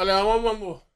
[0.00, 0.89] Dale, vamos, vamos.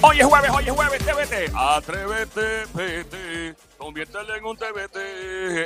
[0.00, 1.52] Hoy es jueves, hoy es jueves, TVT.
[1.56, 3.56] Atrévete, vete.
[3.76, 4.96] Conviértelo en un TVT.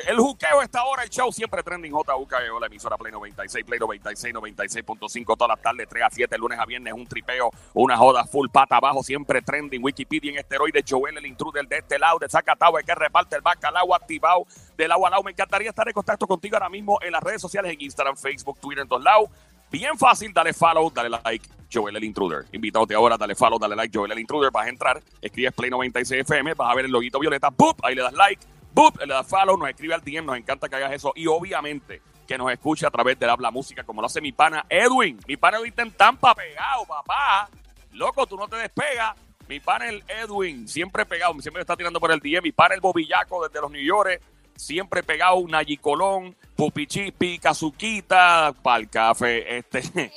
[0.08, 1.92] El juqueo está ahora, el show siempre trending.
[1.92, 6.58] JUKEO, la emisora Play 96, Play 96, 96.5 todas las tardes, 3 a 7, lunes
[6.58, 9.84] a viernes, un tripeo, una joda full pata abajo, siempre trending.
[9.84, 13.42] Wikipedia en esteroides, Joel, el intruder de este lado, de Zacatau, el que reparte el
[13.42, 14.46] bacalao activado
[14.78, 15.24] del agua al lado.
[15.24, 18.58] Me encantaría estar en contacto contigo ahora mismo en las redes sociales, en Instagram, Facebook,
[18.58, 19.28] Twitter, en todos lados.
[19.70, 22.44] Bien fácil, dale follow, dale like, Joel el Intruder.
[22.52, 24.50] Invítate ahora, dale follow, dale like, Joel el Intruder.
[24.50, 27.84] Vas a entrar, escribes Play 96 FM, vas a ver el loguito violeta, ¡boop!
[27.84, 28.98] Ahí le das like, ¡boop!
[29.00, 31.12] Le das follow, nos escribe al DM, nos encanta que hagas eso.
[31.16, 34.64] Y obviamente que nos escuche a través de Habla Música, como lo hace mi pana
[34.68, 35.18] Edwin.
[35.26, 37.48] Mi pana Edwin está en Tampa pegado, papá.
[37.92, 39.16] Loco, tú no te despegas.
[39.48, 42.42] Mi pana el Edwin, siempre pegado, siempre está tirando por el DM.
[42.42, 44.20] Mi pana el Bobillaco desde los New York,
[44.56, 45.42] siempre pegado.
[45.46, 49.58] Nayi Colón, Pupi Chipi, Kazuquita, para el café.
[49.58, 50.12] Este.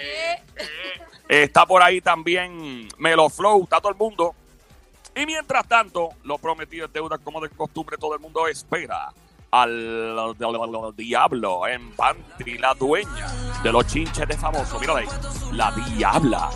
[0.00, 0.42] Eh,
[1.28, 4.34] eh, está por ahí también Melo Flow, está todo el mundo.
[5.14, 9.12] Y mientras tanto, lo prometido es deuda, como de costumbre, todo el mundo espera
[9.50, 13.26] al, al- al diablo en Panty, la dueña
[13.62, 14.78] de los chinches de famoso.
[14.78, 15.06] Mira ahí,
[15.52, 16.50] la diabla.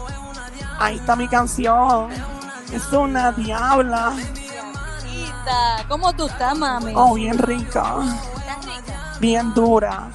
[0.79, 2.11] Ahí está mi canción.
[2.73, 4.15] Es una diabla.
[5.89, 6.93] ¿Cómo tú estás, mami?
[6.95, 7.97] Oh, bien rica.
[8.39, 9.17] ¿Estás rica?
[9.21, 10.11] Bien dura.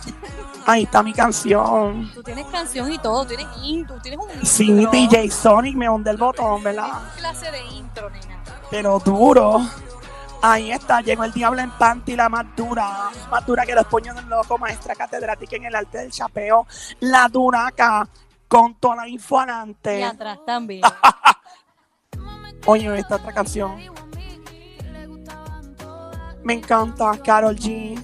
[0.70, 2.12] Ahí está mi canción.
[2.14, 4.92] Tú tienes canción y todo, tienes intro, tienes un Sí, intro.
[4.92, 6.90] DJ Sonic me hunde el botón, ¿verdad?
[7.16, 8.44] ¿Qué clase de intro, nena?
[8.70, 9.62] Pero duro.
[10.42, 13.10] Ahí está, llegó el diablo en panty, la más dura.
[13.32, 16.68] Más dura que los puños del loco, maestra catedrática en el arte del chapeo.
[17.00, 18.08] La duraca,
[18.50, 20.04] con toda la info Y adelante.
[20.04, 20.82] atrás también.
[22.66, 23.78] Oye, esta otra canción.
[26.44, 27.98] Me encanta, Carol G.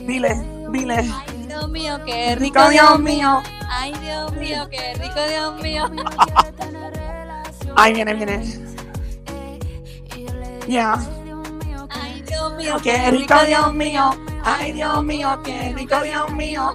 [0.00, 0.96] Dile, dile.
[0.96, 3.42] Ay, Dios mío, qué rico, Dios mío.
[3.68, 5.90] Ay, Dios mío, qué rico, Dios mío.
[7.76, 8.42] Ahí viene, viene.
[10.68, 10.94] Ya.
[11.90, 14.10] Ay, Dios mío, Qué rico, Dios mío.
[14.44, 16.74] Ay, Dios mío, qué rico, Dios mío.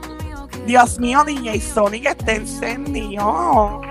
[0.65, 3.81] Dios mío, DJ Sonic está encendido.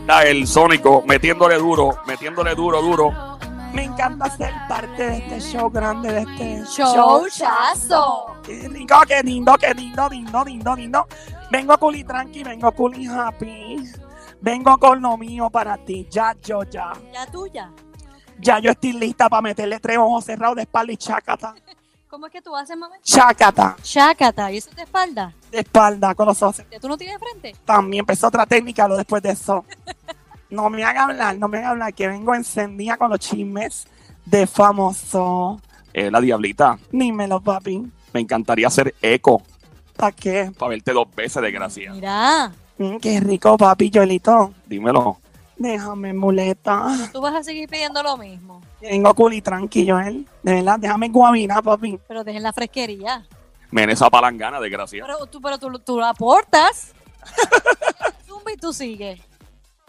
[0.00, 3.38] Está el Sónico metiéndole duro, metiéndole duro, duro.
[3.72, 8.35] Me encanta ser parte de este show grande, de este Showchazo.
[8.46, 11.08] Qué rico, qué lindo, qué lindo, lindo, lindo, lindo.
[11.50, 13.82] Vengo cool y tranqui, vengo cool y happy.
[14.40, 16.06] Vengo con lo mío para ti.
[16.08, 16.92] Ya, yo, ya.
[17.12, 17.72] Ya tuya.
[18.38, 21.54] Ya yo estoy lista para meterle tres ojos cerrados de espalda y chácata.
[22.08, 22.94] ¿Cómo es que tú haces, mami?
[23.02, 23.76] Chácata.
[23.82, 25.34] Chácata, ¿y eso es de espalda?
[25.50, 26.62] De espalda con los ojos.
[26.70, 27.56] ¿Ya tú no tienes frente?
[27.64, 29.64] También empezó otra técnica lo después de eso.
[30.48, 33.88] No me haga hablar, no me haga hablar, que vengo encendida con los chismes
[34.24, 35.60] de famoso.
[35.92, 37.90] Eh, la diablita, Dímelo, papi.
[38.16, 39.42] Me encantaría hacer eco
[39.96, 40.50] ¿Para qué?
[40.58, 41.92] para verte dos veces, desgracia.
[41.92, 44.52] Mira, Mm, qué rico, papi, Joelito.
[44.66, 45.16] Dímelo.
[45.56, 46.94] Déjame, muleta.
[47.10, 48.60] tú vas a seguir pidiendo lo mismo.
[48.82, 50.26] Vengo cool y tranquilo, Joel.
[50.42, 51.98] De verdad, déjame guabina, papi.
[52.06, 53.24] Pero dejen la fresquería.
[53.70, 55.02] Men, esa palangana, desgracia.
[55.06, 56.92] Pero tú, pero tú, tú la aportas.
[58.26, 59.20] Zumba y tú sigues.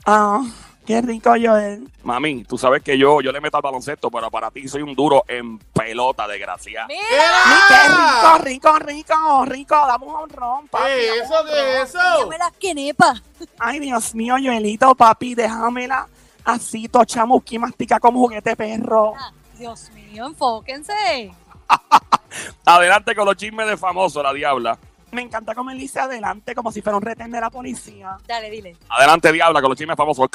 [0.05, 0.41] Ah,
[0.87, 1.87] qué rico, Joel.
[2.03, 4.95] Mami, tú sabes que yo, yo le meto al baloncesto, pero para ti soy un
[4.95, 6.87] duro en pelota, desgracia.
[6.87, 7.01] Mira,
[7.45, 9.75] Mi, qué rico, rico, rico, rico.
[9.75, 10.85] Dame un honrón, papi.
[10.85, 11.33] ¿Qué es eso?
[11.43, 11.81] ¿Qué honrón.
[11.83, 11.99] es eso?
[12.21, 13.21] dame las quenepas.
[13.59, 16.07] Ay, Dios mío, Joelito, papi, déjamela
[16.45, 19.13] así, tochamusqui, mastica como juguete perro.
[19.17, 21.31] Ah, Dios mío, enfóquense.
[22.65, 24.79] Adelante con los chismes de famoso, la diabla.
[25.11, 28.17] Me encanta cómo él dice adelante, como si fuera un retén de la policía.
[28.27, 28.75] Dale, dile.
[28.89, 30.27] Adelante, diabla, con los chismes famosos.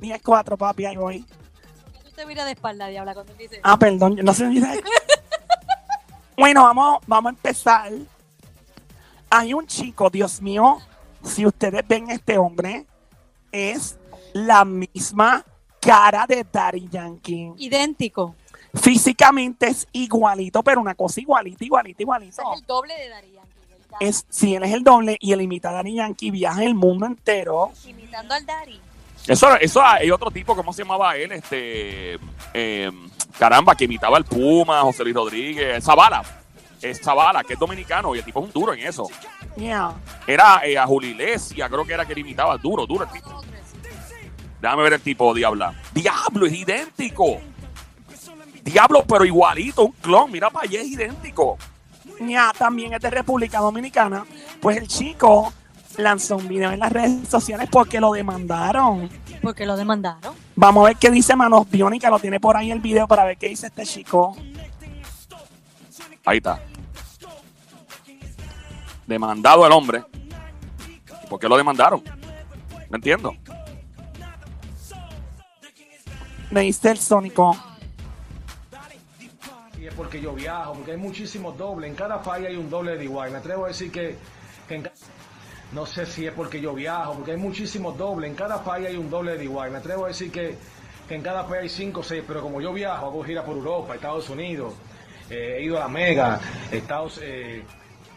[0.00, 1.20] 10-4, papi, ahí voy.
[1.20, 3.60] ¿Por qué tú te miras de espalda, diabla, cuando él dice?
[3.62, 4.82] Ah, perdón, yo no sé dice.
[6.36, 7.92] bueno, vamos, vamos a empezar.
[9.30, 10.78] Hay un chico, Dios mío,
[11.22, 12.86] si ustedes ven este hombre,
[13.50, 13.98] es
[14.32, 15.44] la misma
[15.80, 17.52] cara de Daddy Yankee.
[17.58, 18.34] Idéntico.
[18.74, 22.42] Físicamente es igualito, pero una cosa igualita, igualita, igualito.
[22.42, 23.98] Ese es el doble de Dari Yankee, ¿verdad?
[24.00, 27.06] Es, si él es el doble y él imita a Daddy Yankee, viaja el mundo
[27.06, 27.70] entero.
[27.86, 28.80] Imitando al Dari.
[29.26, 31.32] Eso, eso hay otro tipo, ¿cómo se llamaba él?
[31.32, 32.18] Este.
[32.52, 32.90] eh,
[33.38, 36.22] caramba, que imitaba al Puma, José Luis Rodríguez, Zavala.
[36.82, 39.08] Es Zavala, que es dominicano y el tipo es un duro en eso.
[39.56, 39.94] Yeah.
[40.26, 43.42] Era eh, a Juli Iglesias, creo que era que le imitaba duro, duro el tipo.
[44.60, 45.74] Déjame ver el tipo, Diabla.
[45.92, 47.40] Diablo, es idéntico.
[48.62, 50.30] Diablo, pero igualito, un clon.
[50.30, 51.58] Mira para allá, es idéntico.
[52.20, 54.24] Ya, también es de República Dominicana.
[54.60, 55.52] Pues el chico
[55.98, 59.08] lanzó un video en las redes sociales porque lo demandaron.
[59.42, 60.34] Porque lo demandaron.
[60.56, 63.36] Vamos a ver qué dice Manos Biónica, lo tiene por ahí el video para ver
[63.36, 64.36] qué dice este chico.
[66.24, 66.60] Ahí está.
[69.06, 70.02] Demandado el hombre.
[71.22, 72.02] ¿Y por qué lo demandaron?
[72.88, 73.34] No entiendo.
[76.50, 77.56] Me dice el Sónico.
[79.78, 81.90] Y es porque yo viajo, porque hay muchísimos dobles.
[81.90, 83.30] En cada país hay un doble de igual.
[83.32, 84.16] Me atrevo a decir que,
[84.68, 84.92] que en ca-
[85.74, 88.30] no sé si es porque yo viajo, porque hay muchísimos dobles.
[88.30, 89.72] En cada país hay un doble de igual.
[89.72, 90.56] Me atrevo a decir que,
[91.10, 93.94] en cada país hay cinco o seis, pero como yo viajo, hago gira por Europa,
[93.94, 94.72] Estados Unidos,
[95.28, 96.40] eh, he ido a la Mega,
[96.70, 97.64] Estados, eh,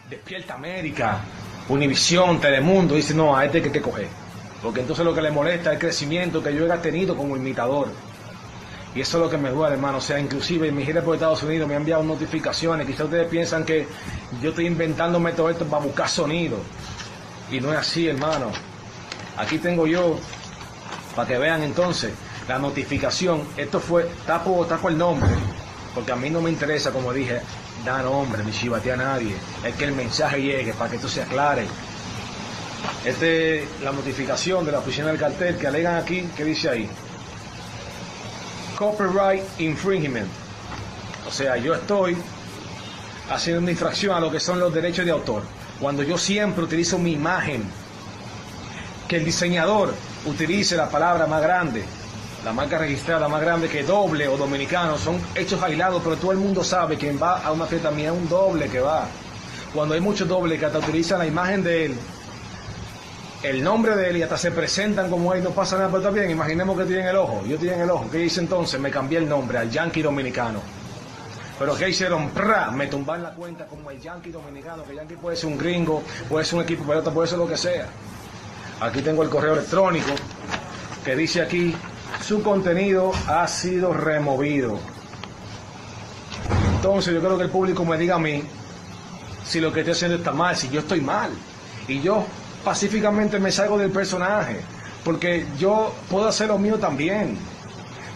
[0.07, 1.19] Despierta América,
[1.67, 2.93] Univisión, Telemundo.
[2.93, 4.07] Dice, no, a este hay que, que coger.
[4.61, 7.87] Porque entonces lo que le molesta es el crecimiento que yo he tenido como imitador.
[8.93, 9.97] Y eso es lo que me duele, hermano.
[9.97, 12.85] O sea, inclusive en mi gira por Estados Unidos me han enviado notificaciones.
[12.85, 13.87] Quizás ustedes piensan que
[14.41, 16.57] yo estoy inventándome todo esto para buscar sonido.
[17.51, 18.51] Y no es así, hermano.
[19.37, 20.19] Aquí tengo yo,
[21.15, 22.11] para que vean entonces,
[22.47, 23.43] la notificación.
[23.55, 25.29] Esto fue, tapo, tapo el nombre.
[25.93, 27.41] Porque a mí no me interesa, como dije,
[27.85, 29.35] dar nombre, ni chivatear a nadie.
[29.63, 31.65] Es que el mensaje llegue para que esto se aclare.
[33.05, 36.89] Esta es la notificación de la oficina del cartel que alegan aquí, que dice ahí
[38.77, 40.29] copyright infringement.
[41.27, 42.15] O sea, yo estoy
[43.29, 45.43] haciendo una infracción a lo que son los derechos de autor.
[45.79, 47.63] Cuando yo siempre utilizo mi imagen,
[49.07, 49.93] que el diseñador
[50.25, 51.83] utilice la palabra más grande,
[52.43, 56.39] la marca registrada más grande que doble o dominicano, son hechos aislados, pero todo el
[56.39, 59.07] mundo sabe que va a una fiesta mía es un doble que va.
[59.73, 61.95] Cuando hay muchos dobles que hasta utilizan la imagen de él,
[63.43, 66.09] el nombre de él y hasta se presentan como él, no pasa nada, pero está
[66.09, 68.79] bien, imaginemos que tienen el ojo, yo tienen el ojo, ¿qué hice entonces?
[68.79, 70.59] Me cambié el nombre al Yankee Dominicano.
[71.59, 72.29] Pero ¿qué hicieron?
[72.29, 72.69] ¡Pra!
[72.71, 76.45] Me tumban la cuenta como el Yankee Dominicano, que Yankee puede ser un gringo, puede
[76.45, 77.87] ser un equipo pelota, puede ser lo que sea.
[78.79, 80.11] Aquí tengo el correo electrónico
[81.03, 81.75] que dice aquí,
[82.21, 84.77] su contenido ha sido removido.
[86.75, 88.43] Entonces yo creo que el público me diga a mí
[89.45, 91.31] si lo que estoy haciendo está mal, si yo estoy mal.
[91.87, 92.23] Y yo
[92.63, 94.59] pacíficamente me salgo del personaje,
[95.03, 97.37] porque yo puedo hacer lo mío también.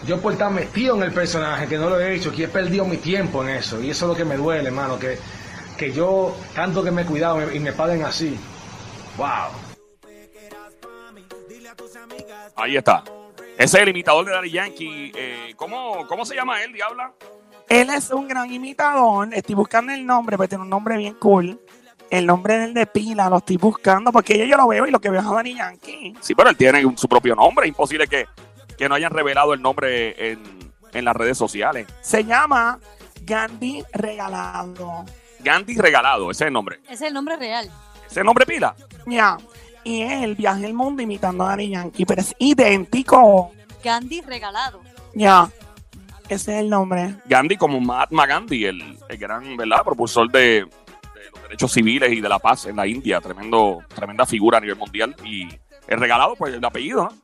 [0.06, 2.84] Yo por estar metido en el personaje, que no lo he hecho, que he perdido
[2.84, 5.16] mi tiempo en eso, y eso es lo que me duele, hermano, que,
[5.78, 8.36] que yo, tanto que me he cuidado y me paguen así.
[9.16, 9.28] ¡Wow!
[12.56, 13.04] Ahí está.
[13.56, 15.12] Ese es el imitador de Daddy Yankee.
[15.14, 17.12] Eh, ¿cómo, ¿Cómo se llama él, Diabla?
[17.68, 19.28] Él es un gran imitador.
[19.32, 21.60] Estoy buscando el nombre, porque tiene un nombre bien cool.
[22.10, 25.00] El nombre del de pila lo estoy buscando, porque yo, yo lo veo y lo
[25.00, 26.14] que veo es a Danny Yankee.
[26.20, 27.66] Sí, pero él tiene su propio nombre.
[27.66, 28.26] Es imposible que,
[28.82, 30.42] que no hayan revelado el nombre en,
[30.92, 31.86] en las redes sociales.
[32.00, 32.80] Se llama
[33.20, 35.04] Gandhi Regalado.
[35.38, 36.80] Gandhi Regalado, ese es el nombre.
[36.86, 37.66] Ese es el nombre real.
[37.66, 38.74] ¿Ese es el nombre pila?
[39.06, 39.38] Ya.
[39.84, 43.52] Y él viaja el mundo imitando a Danny Yankee, pero es idéntico.
[43.84, 44.80] Gandhi regalado.
[45.14, 45.48] Ya.
[46.28, 47.14] Ese es el nombre.
[47.26, 49.84] Gandhi como Mahatma Gandhi, el, el gran ¿verdad?
[49.84, 53.20] propulsor de, de los derechos civiles y de la paz en la India.
[53.20, 55.14] Tremendo, tremenda figura a nivel mundial.
[55.24, 55.46] Y
[55.86, 57.21] el regalado, pues el apellido, ¿no?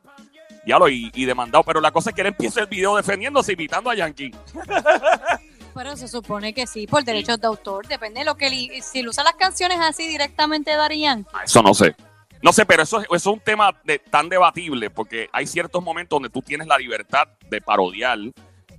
[0.68, 1.64] Ya lo y, y demandado.
[1.64, 4.30] Pero la cosa es que él empieza el video defendiéndose, imitando a Yankee.
[5.74, 7.86] Pero se supone que sí, por derechos de autor.
[7.86, 8.50] Depende de lo que...
[8.50, 11.28] li- Si él usa las canciones así directamente Yankee.
[11.32, 11.94] Ah, Eso no sé.
[12.42, 15.82] No sé, pero eso, es- eso es un tema de- tan debatible porque hay ciertos
[15.82, 18.18] momentos donde tú tienes la libertad de parodiar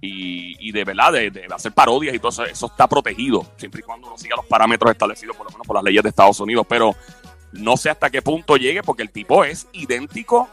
[0.01, 3.81] y, y de verdad de, de hacer parodias y todo eso, eso está protegido, siempre
[3.81, 6.39] y cuando uno siga los parámetros establecidos por lo menos por las leyes de Estados
[6.39, 6.95] Unidos, pero
[7.51, 10.47] no sé hasta qué punto llegue porque el tipo es idéntico.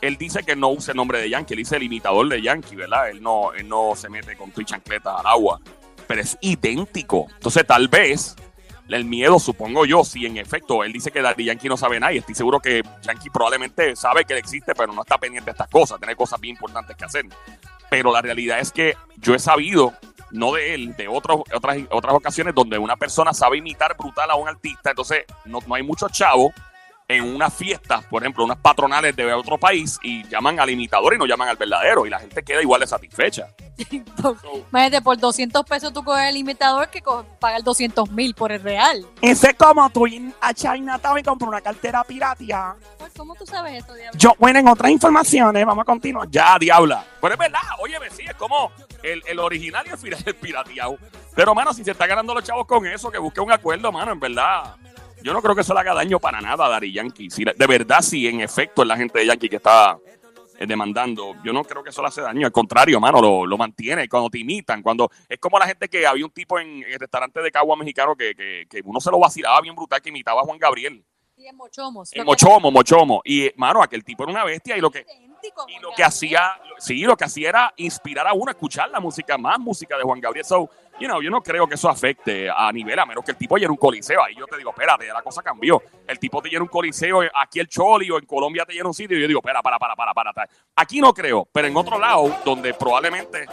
[0.00, 2.76] Él dice que no usa el nombre de Yankee, él dice el imitador de Yankee,
[2.76, 3.10] ¿verdad?
[3.10, 5.60] Él no, él no se mete con tu chancletas al agua,
[6.06, 7.26] pero es idéntico.
[7.34, 8.36] Entonces tal vez
[8.88, 12.12] el miedo, supongo yo, si en efecto él dice que Daddy Yankee no sabe nada,
[12.12, 15.52] y estoy seguro que Yankee probablemente sabe que él existe, pero no está pendiente de
[15.52, 17.26] estas cosas, tiene cosas bien importantes que hacer.
[17.88, 19.92] Pero la realidad es que yo he sabido,
[20.30, 24.48] no de él, de otras, otras ocasiones donde una persona sabe imitar brutal a un
[24.48, 26.52] artista, entonces no, no hay muchos chavos
[27.10, 31.18] en unas fiestas, por ejemplo, unas patronales de otro país, y llaman al imitador y
[31.18, 33.48] no llaman al verdadero, y la gente queda igual de satisfecha.
[34.70, 37.02] Imagínate, por 200 pesos tú coges el imitador que
[37.38, 39.06] pagar 200 mil por el real.
[39.20, 42.76] Ese es como tú ir a Chinatown y comprar una cartera piratia.
[42.98, 44.18] Pues, ¿Cómo tú sabes eso, Diablo?
[44.18, 46.28] Yo, bueno, en otras informaciones, vamos a continuar.
[46.30, 47.04] Ya, diabla.
[47.20, 48.70] Pero es verdad, oye, sí, es como
[49.02, 50.96] el, el original y el el pirateado.
[51.34, 54.12] Pero, mano, si se está ganando los chavos con eso, que busque un acuerdo, mano,
[54.12, 54.74] en verdad.
[55.22, 57.30] Yo no creo que eso le haga daño para nada a Dari Yankee.
[57.30, 59.98] Si, de verdad, si en efecto es la gente de Yankee que está
[60.58, 62.46] eh, demandando, yo no creo que eso le hace daño.
[62.46, 64.08] Al contrario, mano, lo, lo mantiene.
[64.08, 67.40] Cuando te imitan, cuando es como la gente que había un tipo en el restaurante
[67.40, 70.44] de Cagua mexicano que, que, que uno se lo vacilaba bien brutal, que imitaba a
[70.44, 71.04] Juan Gabriel.
[71.36, 72.10] Sí, en Mochomos.
[72.12, 73.22] En Mochomo, Mochomo.
[73.24, 75.06] Y, mano, aquel tipo era una bestia y lo que
[75.68, 79.00] y lo que hacía, sí, lo que hacía era inspirar a uno a escuchar la
[79.00, 80.44] música, más música de Juan Gabriel.
[80.44, 80.68] So,
[81.00, 83.56] you know, yo no creo que eso afecte a nivel, a menos que el tipo
[83.56, 84.22] llene un coliseo.
[84.22, 85.82] Ahí yo te digo, espérate, la cosa cambió.
[86.06, 88.86] El tipo te llena un coliseo, eh, aquí el Choli o en Colombia te llena
[88.86, 89.16] un sitio.
[89.16, 90.48] Y yo digo, espera, para, para, para, para.
[90.76, 93.46] Aquí no creo, pero en otro lado, donde probablemente,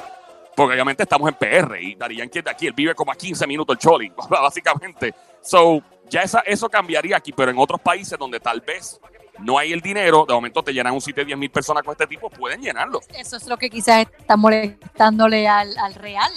[0.56, 3.16] porque obviamente estamos en PR y Dari Yankee es de aquí, él vive como a
[3.16, 5.14] 15 minutos el Choli, básicamente.
[5.42, 9.00] So, ya esa, eso cambiaría aquí, pero en otros países donde tal vez
[9.40, 11.94] no hay el dinero, de momento te llenan un sitio de 10 mil personas con
[11.94, 13.00] este tipo, pueden llenarlo.
[13.18, 16.32] Eso es lo que quizás está molestándole al real.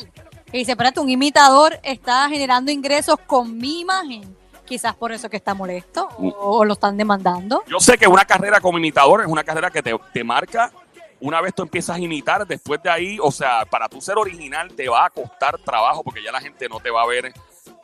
[0.50, 4.36] Que dice, espérate, un imitador está generando ingresos con mi imagen.
[4.64, 7.64] Quizás por eso que está molesto o, lo están demandando.
[7.66, 10.72] Yo sé que una carrera como imitador es una carrera que te, te marca.
[11.20, 14.72] Una vez tú empiezas a imitar, después de ahí, o sea, para tú ser original
[14.74, 17.32] te va a costar trabajo porque ya la gente no te va a ver,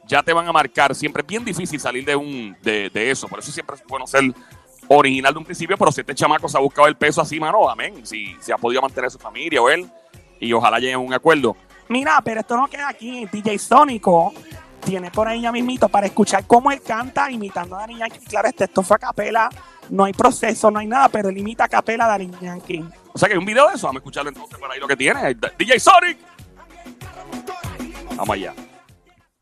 [0.06, 0.94] ya te van a marcar.
[0.94, 3.28] Siempre es bien difícil salir de un de, de eso.
[3.28, 4.23] Por eso siempre es bueno ser
[4.88, 7.68] original de un principio, pero si este chamaco se ha buscado el peso así, mano,
[7.68, 8.06] amén.
[8.06, 9.90] Si, si ha podido mantener su familia o él,
[10.40, 11.56] y ojalá lleguen a un acuerdo.
[11.88, 13.26] Mira, pero esto no queda aquí.
[13.31, 14.33] DJ Sónico
[14.85, 18.21] tiene por ahí ya mismito para escuchar cómo él canta imitando a Daddy Yankee.
[18.21, 19.49] Claro, este, esto fue a capela,
[19.90, 22.85] no hay proceso, no hay nada, pero él imita a capela a Daddy Yankee.
[23.12, 24.87] O sea que hay un video de eso, vamos a escucharlo entonces por ahí lo
[24.87, 25.35] que tiene.
[25.59, 26.19] DJ Sonic.
[28.16, 28.55] Vamos allá.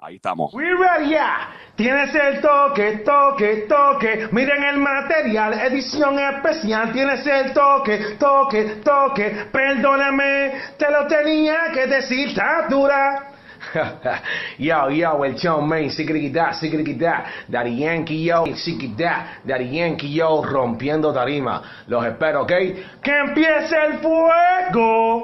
[0.05, 0.53] Ahí estamos.
[0.53, 1.49] We ready, yeah.
[1.77, 4.29] Tienes el toque, toque, toque.
[4.33, 6.93] Miren el material, edición especial.
[6.93, 9.47] Tienes el toque, toque, toque.
[9.51, 13.31] Perdóname, te lo tenía que decir, dura.
[14.59, 21.15] yo, yo, el show, man, siquiriquitá, siquiriquitá, Daddy Yankee, yo, siquitá, Daddy Yankee, yo, rompiendo
[21.15, 21.63] tarima.
[21.87, 22.53] Los espero, ¿ok?
[23.03, 25.24] ¡Que empiece el fuego!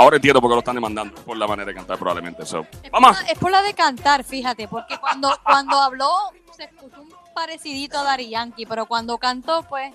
[0.00, 2.46] Ahora entiendo por qué lo están demandando por la manera de cantar probablemente.
[2.46, 3.20] So, Es por, vamos.
[3.22, 6.10] la, es por la de cantar, fíjate, porque cuando, cuando habló
[6.56, 9.92] se escuchó un parecidito a Dari Yankee, pero cuando cantó, pues,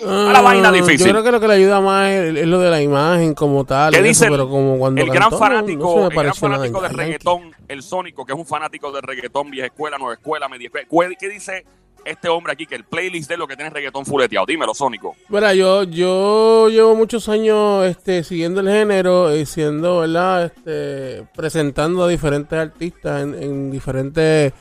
[0.00, 1.06] la vaina Ah, difícil.
[1.06, 3.64] Yo creo que lo que le ayuda más es, es lo de la imagen como
[3.64, 3.92] tal.
[3.92, 6.82] ¿Qué dice eso, pero como cuando el gran cantó, fanático, no el gran fanático a
[6.82, 6.96] de Yankee.
[7.02, 10.86] reggaetón, el Sónico, que es un fanático de reggaetón, vieja escuela, nueva escuela, media escuela?
[10.88, 11.64] ¿Cuál- ¿Qué dice
[12.04, 12.66] este hombre aquí?
[12.66, 14.46] Que el playlist de lo que tiene reggaetón fuleteado.
[14.46, 15.16] Dímelo, Sónico.
[15.28, 20.44] Mira, yo, yo llevo muchos años este, siguiendo el género y siendo, ¿verdad?
[20.46, 24.52] Este, presentando a diferentes artistas en, en diferentes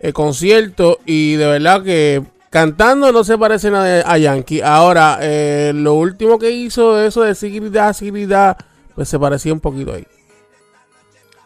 [0.00, 4.60] eh, conciertos y de verdad que cantando no se parece nada a Yankee.
[4.62, 8.56] Ahora, eh, lo último que hizo, eso de seguridad, seguridad,
[8.94, 10.06] pues se parecía un poquito ahí.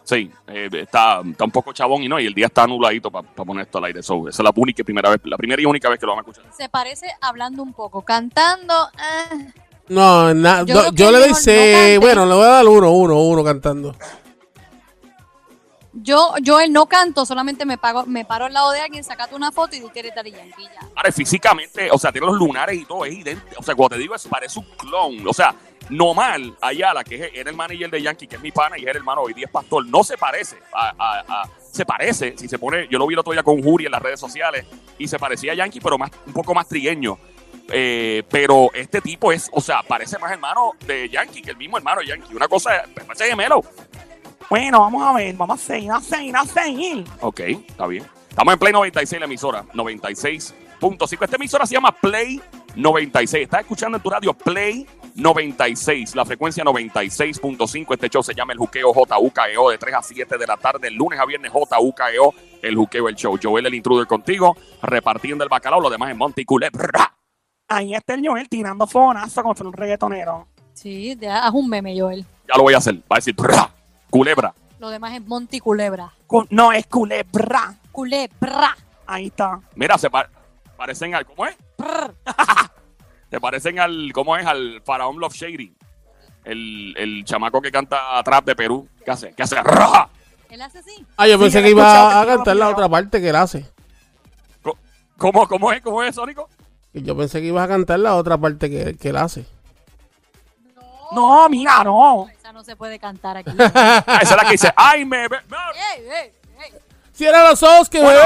[0.04, 3.26] Sí, eh, está, está un poco chabón y no, y el día está nubladito para
[3.28, 4.02] poner esto al aire.
[4.02, 6.12] So, esa es la única y primera vez, la primera y única vez que lo
[6.16, 6.52] vamos a escuchar.
[6.56, 8.02] se parece hablando un poco.
[8.02, 9.52] Cantando, eh,
[9.88, 11.34] No, na- Yo do- le doy no
[11.98, 13.94] bueno, le voy a dar uno, uno, uno cantando.
[15.92, 19.34] Yo, yo él no canto, solamente me, pago, me paro al lado de alguien, sacate
[19.34, 20.88] una foto y di que eres Dari Yankee ya.
[20.96, 23.60] Ahora, físicamente, o sea, tiene los lunares y todo, es idéntico.
[23.60, 25.26] O sea, cuando te digo eso, parece un clon.
[25.26, 25.54] O sea,
[25.90, 28.96] normal, Ayala, que era el manager de Yankee, que es mi pana y es el
[28.96, 30.56] hermano hoy día es pastor, no se parece
[31.72, 34.02] se parece, si se pone, yo lo vi el otro día con Juri en las
[34.02, 34.66] redes sociales
[34.98, 37.18] y se parecía a Yankee, pero más, un poco más trigueño.
[37.68, 41.78] Eh, pero este tipo es, o sea, parece más hermano de Yankee que el mismo
[41.78, 42.34] hermano de Yankee.
[42.34, 43.62] Una cosa, parece gemelo.
[44.52, 47.04] Bueno, vamos a ver, vamos a seguir, a seguir, a seguir.
[47.22, 48.04] Ok, está bien.
[48.28, 51.24] Estamos en Play 96, la emisora 96.5.
[51.24, 52.38] Esta emisora se llama Play
[52.76, 53.44] 96.
[53.44, 57.94] Estás escuchando en tu radio Play 96, la frecuencia 96.5.
[57.94, 60.96] Este show se llama El Juqueo JUKEO de 3 a 7 de la tarde, el
[60.96, 63.38] lunes a viernes JUKEO, El Juqueo el show.
[63.42, 67.16] Joel el intruder contigo, repartiendo el bacalao, lo demás en Monte Culebra.
[67.68, 70.46] Ahí está el Joel tirando fonazo contra un reggaetonero.
[70.74, 72.26] Sí, haz un meme, Joel.
[72.46, 72.96] Ya lo voy a hacer.
[72.96, 73.71] Va a decir "Brra,
[74.12, 74.52] Culebra.
[74.78, 76.12] Lo demás es Monty Culebra.
[76.26, 77.74] Cu- No, es culebra.
[77.90, 78.76] Culebra.
[79.06, 79.58] Ahí está.
[79.74, 80.28] Mira, se pa-
[80.76, 81.24] parecen al.
[81.24, 81.56] ¿Cómo es?
[83.30, 84.44] Se parecen al, ¿cómo es?
[84.44, 85.74] Al Faraón Love Shady.
[86.44, 88.86] El, el chamaco que canta trap de Perú.
[89.02, 89.32] ¿Qué hace?
[89.34, 89.56] ¿Qué hace?
[89.62, 90.10] ¡Raja!
[90.50, 91.06] Él hace así.
[91.16, 93.36] Ah, yo Sí, pensé yo que escuchado, iba a cantar la otra parte que él
[93.36, 93.64] hace.
[95.16, 95.80] ¿Cómo, cómo es?
[95.80, 96.48] ¿Cómo es, Sónico?
[96.92, 99.46] Y Yo pensé que ibas a cantar la otra parte que, que él hace.
[101.14, 102.26] No, mira, no.
[102.28, 103.50] Esa no se puede cantar aquí.
[103.58, 105.28] Esa es la que dice, ay, me...
[105.28, 105.56] ve- me-
[105.96, 106.32] ey, ey,
[106.64, 106.72] ey.
[107.12, 108.18] Cierra los ojos que Bueno,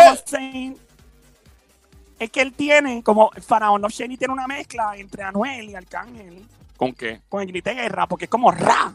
[2.19, 5.75] es que él tiene, como el faraón Love Shady tiene una mezcla entre Anuel y
[5.75, 7.21] Arcángel ¿Con qué?
[7.29, 8.93] con el grito de guerra, porque es como ra.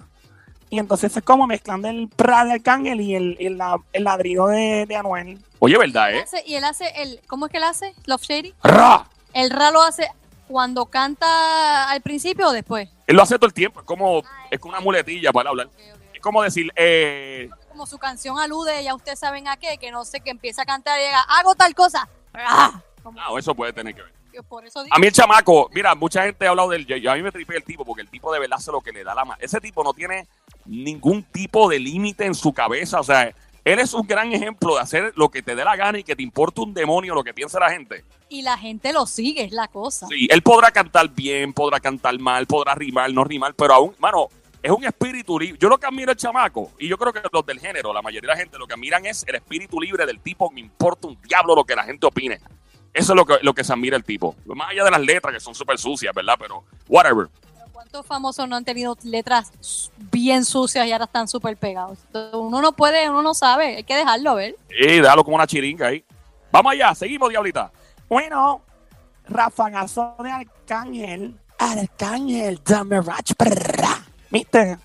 [0.69, 3.61] Y entonces es como mezclando el pra de Arcángel y el, el,
[3.93, 5.39] el ladrido de, de Anuel.
[5.59, 6.21] Oye, ¿verdad, Él eh?
[6.23, 7.93] hace- y él hace el, ¿cómo es que él hace?
[8.05, 8.53] Love Shady.
[8.63, 9.05] ¡Ra!
[9.33, 10.07] El ra lo hace
[10.51, 12.89] cuando canta al principio o después.
[13.07, 13.79] Él lo hace todo el tiempo.
[13.79, 15.69] Es como, es como una muletilla para hablar.
[16.13, 20.05] Es como decir, eh, Como su canción alude, ya ustedes saben a qué, que no
[20.05, 22.07] sé, que empieza a cantar y llega, hago tal cosa.
[22.33, 22.79] ¡Ah!
[23.01, 24.13] Como no, eso puede tener que ver.
[24.31, 26.95] que por eso digo, A mí el chamaco, mira, mucha gente ha hablado del, yo-
[26.97, 28.91] yo- a mí me tripé el tipo porque el tipo de verdad hace lo que
[28.91, 29.37] le da la mano.
[29.41, 30.27] Ese tipo no tiene
[30.65, 34.81] ningún tipo de límite en su cabeza, o sea, él es un gran ejemplo de
[34.81, 37.33] hacer lo que te dé la gana y que te importa un demonio lo que
[37.33, 38.03] piensa la gente.
[38.29, 40.07] y la gente lo sigue, es la cosa.
[40.07, 44.29] Sí, él podrá cantar bien, podrá cantar mal, podrá rimar, no rimar, pero aún, mano,
[44.63, 45.57] es un espíritu libre.
[45.59, 48.29] Yo lo que admiro el chamaco, y yo creo que los del género, la mayoría
[48.29, 51.17] de la gente lo que admiran es el espíritu libre del tipo, me importa un
[51.21, 52.39] diablo lo que la gente opine.
[52.93, 54.35] Eso es lo que, lo que se admira el tipo.
[54.45, 56.35] Más allá de las letras que son súper sucias, ¿verdad?
[56.39, 57.29] Pero, whatever.
[57.91, 59.51] ¿Cuántos famosos no han tenido letras
[60.13, 61.99] bien sucias y ahora están súper pegados?
[62.05, 64.55] Entonces, uno no puede, uno no sabe, hay que dejarlo ver.
[64.69, 66.01] Y déjalo como una chiringa ahí.
[66.53, 67.69] Vamos allá, seguimos, diablita.
[68.07, 68.61] Bueno,
[69.27, 71.35] rafagazo de Arcángel.
[71.59, 73.33] Arcángel, dame rach.
[74.29, 74.77] ¿Viste?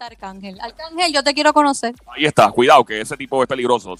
[0.00, 3.94] Arcángel, Arcángel, yo te quiero conocer, Ahí está, cuidado, que ese tipo es peligroso.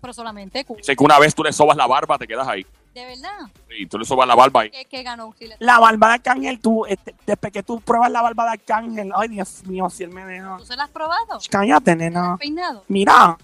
[0.00, 2.66] Pero solamente Dice que una vez tú le sobas la barba, te quedas ahí.
[2.94, 3.50] De verdad.
[3.78, 4.70] Y tú le sobas la barba ahí.
[4.70, 5.34] ¿Qué, qué ganó?
[5.38, 8.50] Si le- La barba de Arcángel, tú, este, después que tú pruebas la barba de
[8.50, 10.56] Arcángel, ay Dios mío, si él me deja.
[10.58, 11.38] ¿Tú se la has probado?
[11.50, 12.36] Cállate, nena.
[12.38, 12.84] ¿Peinado?
[12.88, 13.36] Mira,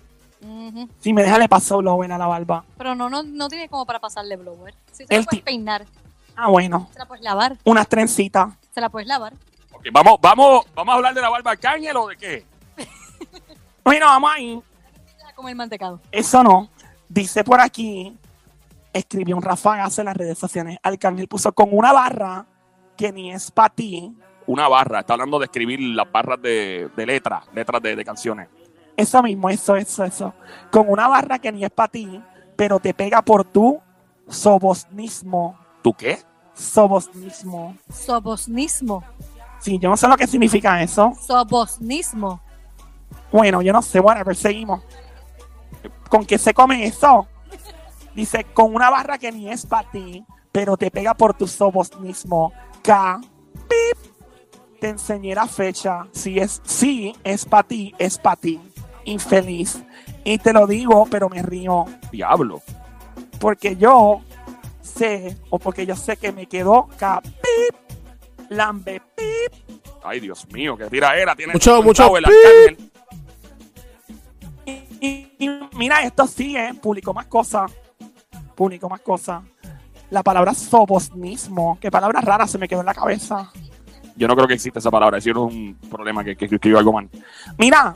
[1.00, 2.64] si me deja le paso lo buena la barba.
[2.76, 4.74] Pero no, no, no tiene como para pasarle blower.
[4.92, 5.86] Si se la El puedes ti- peinar,
[6.36, 8.50] Ah, bueno, se la puedes lavar, unas trencitas.
[8.72, 9.32] se la puedes lavar.
[9.72, 12.44] Ok, vamos, vamos, vamos a hablar de la barba Arcángel o de qué?
[13.84, 14.60] Bueno, vamos ahí.
[15.34, 16.00] Como el mantecado.
[16.12, 16.68] Eso no.
[17.08, 18.16] Dice por aquí,
[18.98, 20.78] escribió un rafagazo en las redes sociales.
[20.82, 22.46] Arcángel puso con una barra
[22.96, 24.16] que ni es para ti.
[24.46, 28.48] Una barra, está hablando de escribir las barras de, de letras, letras de, de canciones.
[28.96, 30.34] Eso mismo, eso, eso, eso.
[30.72, 32.20] Con una barra que ni es para ti,
[32.56, 33.80] pero te pega por tu
[34.26, 35.56] sobosnismo.
[35.82, 36.18] ¿Tú qué?
[36.54, 37.76] Sobosnismo.
[37.88, 39.04] Sobosnismo.
[39.60, 41.12] Sí, yo no sé lo que significa eso.
[41.20, 42.40] Sobosnismo.
[43.30, 44.82] Bueno, yo no sé, bueno, seguimos.
[46.08, 47.28] ¿Con qué se come eso?
[48.18, 52.52] Dice, con una barra que ni es para ti, pero te pega por tu sobosnismo.
[52.82, 53.20] K,
[53.68, 54.12] pip,
[54.80, 56.08] te enseñé la fecha.
[56.10, 58.60] Si es, sí, es para ti, es para ti.
[59.04, 59.84] Infeliz.
[60.24, 61.84] Y te lo digo, pero me río.
[62.10, 62.60] Diablo.
[63.38, 64.20] Porque yo
[64.82, 67.76] sé, o porque yo sé que me quedó K, pip,
[68.48, 69.80] lambe, pip.
[70.02, 71.36] Ay, Dios mío, qué tira era.
[71.36, 72.10] Tiene Mucho, mucho
[75.00, 77.70] y- y mira, esto sigue, publicó más cosas.
[78.58, 79.44] Publicó más cosas.
[80.10, 83.52] La palabra sobosnismo, qué palabra rara se me quedó en la cabeza.
[84.16, 85.18] Yo no creo que exista esa palabra.
[85.18, 87.08] Eso es un problema que, que escribió algo mal.
[87.56, 87.94] Mira,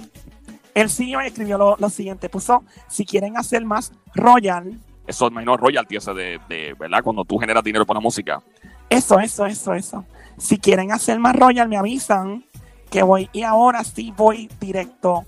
[0.72, 5.60] el y escribió lo, lo siguiente: puso, si quieren hacer más royal, Eso no es
[5.60, 7.02] royalty ese de, de, ¿verdad?
[7.02, 8.40] Cuando tú generas dinero por la música.
[8.88, 10.04] eso, eso, eso, eso.
[10.38, 12.44] Si quieren hacer más royal, me avisan
[12.88, 13.28] que voy.
[13.32, 15.24] Y ahora sí voy directo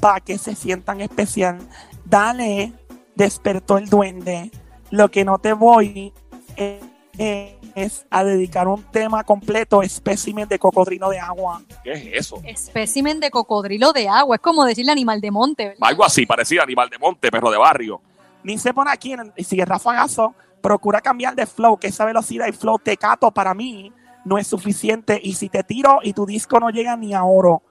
[0.00, 1.58] para que se sientan especial.
[2.04, 2.72] Dale,
[3.16, 4.52] despertó el duende.
[4.90, 6.12] Lo que no te voy
[6.56, 6.80] eh,
[7.18, 11.62] eh, es a dedicar un tema completo, espécimen de cocodrilo de agua.
[11.84, 12.40] ¿Qué es eso?
[12.44, 14.36] Espécimen de cocodrilo de agua.
[14.36, 15.88] Es como decirle animal de monte, ¿verdad?
[15.88, 18.00] Algo así, parecido a animal de monte, perro de barrio.
[18.42, 22.46] Dice por aquí, en el- y sigue rafagazo, procura cambiar de flow, que esa velocidad
[22.46, 23.92] y flow tecato para mí
[24.24, 25.20] no es suficiente.
[25.22, 27.62] Y si te tiro y tu disco no llega ni a oro,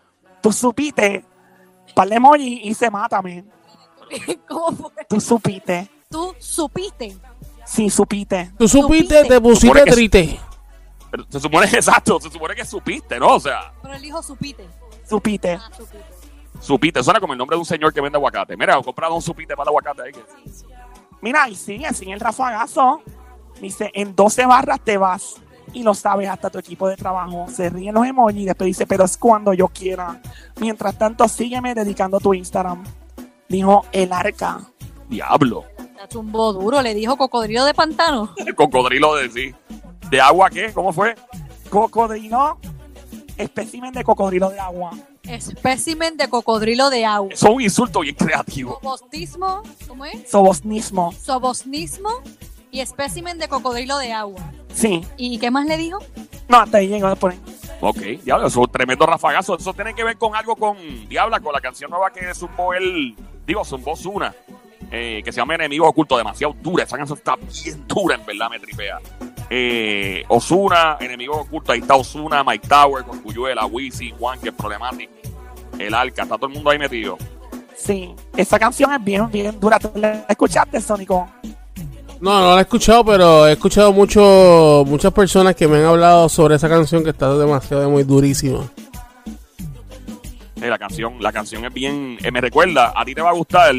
[0.42, 1.26] tú supiste,
[1.96, 3.44] par de emoji y se mátame.
[4.48, 4.92] ¿Cómo fue?
[5.10, 7.18] Tú supiste, Tú supiste.
[7.66, 8.52] sí supiste.
[8.58, 9.36] Tú supiste, Supiste.
[9.36, 10.40] te pusiste que- triste.
[11.12, 13.36] Pero se supone que exacto, se supone que supiste, ¿no?
[13.36, 14.68] O sea, Pero él dijo supite.
[15.08, 15.54] Supiste.
[15.54, 16.04] Ah, supite.
[16.62, 17.04] supiste.
[17.04, 18.56] Suena como el nombre de un señor que vende aguacate.
[18.58, 20.12] Mira, he comprado un supite para el aguacate ahí.
[20.12, 20.24] que-
[21.22, 23.02] Mira, y sigue, sigue el rafagazo.
[23.62, 25.36] Dice, en 12 barras te vas.
[25.74, 27.48] Y lo sabes hasta tu equipo de trabajo.
[27.50, 30.22] Se ríen los emojis y después dice, pero es cuando yo quiera.
[30.62, 32.84] Mientras tanto, sígueme dedicando tu Instagram.
[33.50, 34.62] Dijo el arca.
[35.10, 35.66] Diablo.
[36.08, 38.34] La tumbó duro, le dijo cocodrilo de pantano.
[38.46, 39.54] El cocodrilo de sí.
[40.10, 40.72] ¿De agua qué?
[40.72, 41.16] ¿Cómo fue?
[41.70, 42.60] Cocodrilo,
[43.36, 44.92] espécimen de cocodrilo de agua.
[45.24, 47.34] Espécimen de cocodrilo de agua.
[47.34, 48.80] Eso es un insulto bien creativo.
[48.82, 50.32] Sobosnismo, ¿cómo es?
[50.32, 51.12] Sobosnismo.
[51.12, 52.10] Sobosnismo
[52.72, 54.54] y espécimen de cocodrilo de agua.
[54.74, 55.02] Sí.
[55.18, 55.98] ¿Y qué más le dijo?
[56.48, 57.38] No, hasta ahí llegó a poner.
[57.82, 59.58] Ok, diablo, eso es un tremendo rafagazo.
[59.58, 60.78] Eso tiene que ver con algo con
[61.10, 63.14] Diabla, con la canción nueva que zumbó él,
[63.46, 64.34] digo, zumbó Zuna,
[64.92, 66.84] eh, que se llama Enemigos Ocultos, demasiado dura.
[66.84, 69.00] Esa canción está bien dura, en verdad, me tripea.
[69.50, 74.56] Eh, Osuna, Enemigos Ocultos, ahí está Osuna, Mike Tower, con Cuyuela, Wizzy, Juan, que es
[74.56, 75.12] problemático,
[75.80, 77.18] el Alca, está todo el mundo ahí metido.
[77.76, 79.80] Sí, esa canción es bien, bien dura.
[79.80, 81.28] ¿Tú la escuchaste, Sónico?
[82.20, 86.28] No, no la he escuchado, pero he escuchado mucho, muchas personas que me han hablado
[86.28, 88.64] sobre esa canción que está demasiado muy durísima.
[90.60, 93.34] Eh, la canción, la canción es bien, eh, me recuerda, a ti te va a
[93.34, 93.76] gustar,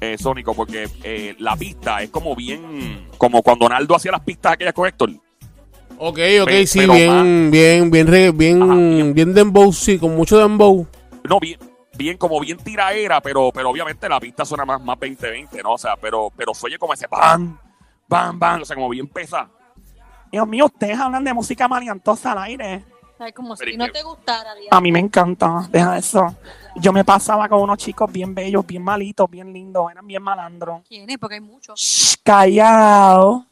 [0.00, 4.52] eh, Sónico, porque eh, la pista es como bien, como cuando Naldo hacía las pistas
[4.52, 5.10] aquellas con Héctor.
[5.98, 9.14] Ok, ok, Pe- sí, bien, más- bien, bien, re- bien, Ajá, bien.
[9.14, 10.86] bien dembow, sí, con mucho dembow.
[11.24, 11.58] No, bien,
[11.96, 15.72] bien, como bien tiraera, pero, pero obviamente la pista suena más, más 2020, ¿no?
[15.72, 17.58] O sea, pero, pero se oye como ese bam,
[18.06, 19.48] bam, bam, o sea, como bien pesa.
[20.30, 22.84] Dios mío, ustedes hablan de música maleantosa al aire.
[23.18, 24.76] Ay, como si ¿y no te gustara, Diana.
[24.76, 26.36] A mí me encanta, deja eso.
[26.76, 30.82] Yo me pasaba con unos chicos bien bellos, bien malitos, bien lindos, eran bien malandros.
[30.86, 31.16] ¿Quién es?
[31.18, 31.80] Porque hay muchos.
[31.80, 33.46] Shh, callado.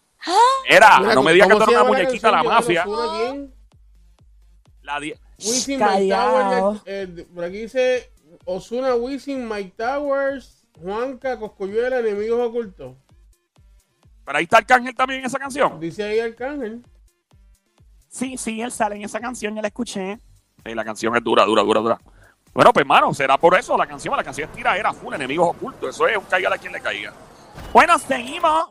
[0.69, 2.85] Era, Mira, no me digas que ¿cómo tú eres una muñequita de la mafia.
[4.83, 6.15] La di- Wisin, Mike.
[6.15, 8.11] Towers, eh, por aquí dice
[8.45, 12.95] Osuna, Wisin, Mike Towers, Juanca, Coscoyuela, Enemigos Ocultos.
[14.25, 15.81] Pero ahí está Arcángel también en esa canción.
[15.81, 16.83] Dice ahí Arcángel.
[18.15, 20.21] Sí, sí, él sale en esa canción, ya la escuché.
[20.65, 22.01] Eh, la canción es dura, dura, dura, dura.
[22.55, 25.49] Bueno, pues hermano, será por eso la canción, la canción es tira, era full, enemigos
[25.49, 25.93] ocultos.
[25.97, 27.13] Eso es un caiga a quien le caiga.
[27.73, 28.71] Bueno, seguimos.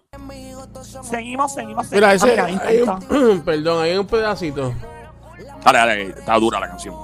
[1.04, 1.92] Seguimos, seguimos, seguimos.
[1.92, 4.74] Mira, ese, Mira, ahí hay un, perdón, hay un pedacito.
[5.62, 6.96] Dale, dale, está dura la canción.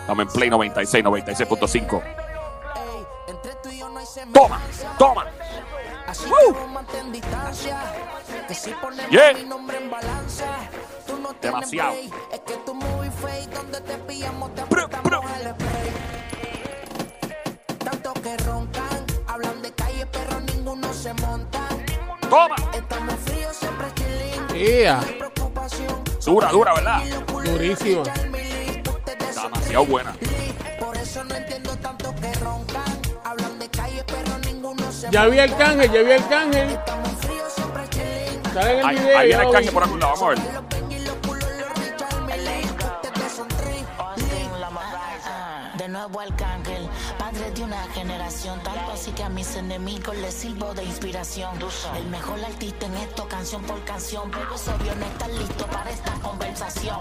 [0.00, 2.02] Estamos en Play 96, 96.5.
[4.32, 4.60] Toma,
[4.98, 5.26] toma.
[6.08, 6.52] Así Woo.
[6.52, 7.78] que no mantén distancia.
[8.48, 9.34] Que si ponemos Yeah.
[9.34, 10.46] mi nombre en balanza,
[11.40, 11.92] Demasiado.
[11.92, 12.12] break.
[12.32, 15.20] Es que tú muy fake, donde te pillamos te Bru, apretamos bru.
[15.40, 15.92] el spray.
[17.78, 21.60] Tanto que roncan, hablan de calle, pero ninguno se monta.
[22.28, 22.56] Toma.
[22.74, 24.48] Estamos fríos, siempre chilling.
[24.58, 26.02] Yeah, Preocupación.
[26.24, 27.02] Dura, dura, ¿verdad?
[27.44, 28.02] durísima.
[29.42, 30.14] Demasiado buena.
[30.80, 32.84] Por eso no entiendo tanto que roncan.
[33.24, 36.78] Hablan de calle, pero ninguno se Ya vi Arcángel, ya vi en el
[38.58, 39.18] Ahí, video.
[39.18, 40.65] ahí viene el caño por algún lado, vamos a ver.
[45.96, 50.84] Nuevo Arcángel, padre de una generación, tanto así que a mis enemigos les sirvo de
[50.84, 51.56] inspiración.
[51.96, 56.98] El mejor artista en esto, canción por canción, pero no estar listo para esta conversación.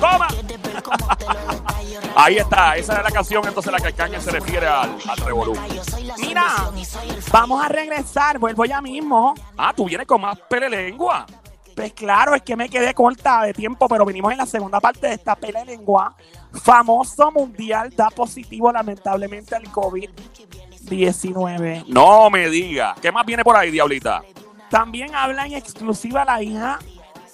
[0.00, 0.26] Toma.
[2.16, 5.54] Ahí está, esa es la canción, entonces la que Arcángel se refiere al, al revolú.
[5.88, 9.34] Soy Mira, soy vamos a regresar, vuelvo ya mismo.
[9.56, 11.26] Ah, tú vienes con más pele lengua.
[11.74, 15.06] Pues claro, es que me quedé corta de tiempo, pero venimos en la segunda parte
[15.06, 16.16] de esta pelea de lengua.
[16.52, 21.84] Famoso mundial da positivo lamentablemente al COVID-19.
[21.86, 22.96] No me diga.
[23.00, 24.24] ¿Qué más viene por ahí, diablita?
[24.68, 26.80] También habla en exclusiva la hija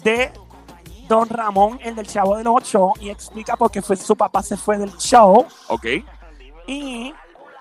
[0.02, 0.30] de
[1.08, 4.56] Don Ramón, el del Chavo del Ocho, y explica por qué fue, su papá se
[4.56, 5.46] fue del show.
[5.68, 5.86] Ok.
[6.66, 7.12] Y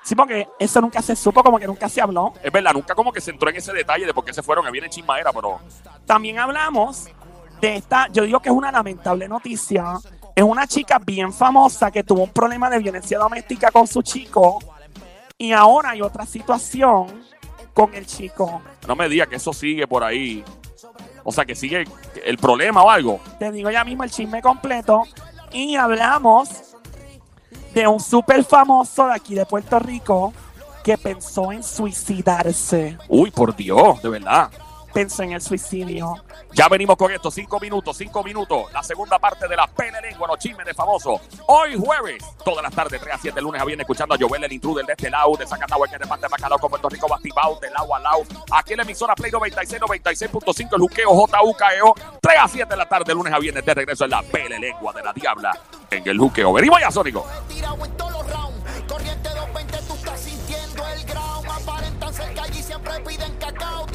[0.06, 2.34] sí, porque eso nunca se supo, como que nunca se habló.
[2.42, 4.64] Es verdad, nunca como que se entró en ese detalle de por qué se fueron,
[4.64, 5.60] que viene chismadera, pero
[6.06, 7.10] También hablamos
[7.60, 9.96] de esta, yo digo que es una lamentable noticia.
[10.36, 14.60] Es una chica bien famosa que tuvo un problema de violencia doméstica con su chico.
[15.38, 17.24] Y ahora hay otra situación
[17.74, 18.62] con el chico.
[18.88, 20.44] no me diga que eso sigue por ahí.
[21.24, 21.86] O sea, que sigue
[22.24, 23.20] el problema o algo.
[23.40, 25.04] Te digo ya mismo el chisme completo.
[25.52, 26.75] Y hablamos
[27.76, 30.34] de un súper famoso de aquí de Puerto Rico
[30.84, 32.98] que pensó en suicidarse.
[33.10, 34.50] Uy, por Dios, de verdad.
[34.96, 36.24] Pensó en el suicidio.
[36.54, 38.72] Ya venimos con esto, cinco minutos, cinco minutos.
[38.72, 41.20] La segunda parte de la pele lengua, los chismes de famoso.
[41.48, 44.54] Hoy jueves, todas las tardes, 3 a 7, lunes a viernes, escuchando a Joel, el
[44.54, 47.72] intruder de este lado, de Zacatau, el que reparte bacalao con Puerto Rico, Bastibao, de
[47.72, 48.24] lado a lado.
[48.54, 51.94] Aquí en la emisora Play 96, 96.5, el juqueo JUKEO.
[52.22, 54.94] 3 a 7 de la tarde, lunes a viernes, de regreso en la pele lengua
[54.94, 55.60] de la diabla.
[55.92, 56.54] En el juqueo.
[56.54, 57.28] Venimos ya, Sónico.
[57.50, 58.58] tirado en todos los rounds.
[58.88, 61.50] Corriente 220, tú estás sintiendo el ground.
[61.50, 63.86] Aparentan ser calle y siempre piden cacao.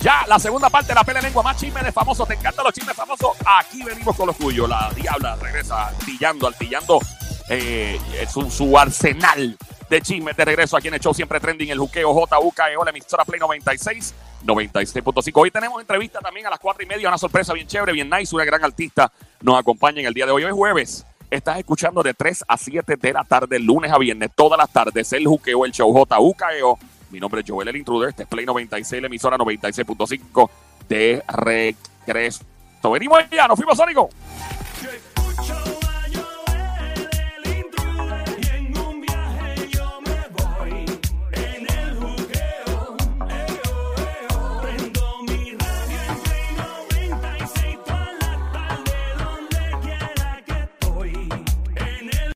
[0.00, 2.28] Ya la segunda parte de la pele lengua, más chismes de famosos.
[2.28, 3.36] Te encantan los chismes famosos.
[3.44, 4.68] Aquí venimos con los tuyos.
[4.68, 7.00] La diabla regresa artillando, artillando
[7.48, 7.98] eh,
[8.32, 9.58] su, su arsenal
[9.90, 13.24] de chismes de regreso aquí en el show siempre trending, el juqueo JUKEO, la emisora
[13.24, 14.14] Play 96,
[14.46, 15.32] 96.5.
[15.34, 18.34] Hoy tenemos entrevista también a las cuatro y media, una sorpresa bien chévere, bien nice,
[18.34, 20.44] una gran artista nos acompaña en el día de hoy.
[20.44, 24.30] Hoy es jueves Estás escuchando de 3 a 7 de la tarde, lunes a viernes,
[24.34, 26.78] todas las tardes, el juqueo, el show JUKEO.
[27.10, 30.50] Mi nombre es Joel el Intruder, este es Play 96, la emisora 96.5
[30.88, 32.44] de regreso.
[32.92, 34.08] Venimos ya, nos fuimos, Sónico.